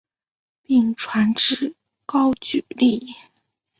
[0.63, 1.75] 并传至
[2.07, 3.13] 高句丽。